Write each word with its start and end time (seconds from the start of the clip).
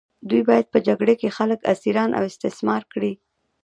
دوی 0.29 0.41
باید 0.49 0.65
په 0.73 0.79
جګړه 0.87 1.13
کې 1.19 1.35
خلک 1.37 1.59
اسیران 1.73 2.09
او 2.17 2.23
استثمار 2.31 2.81
کړي. 2.93 3.13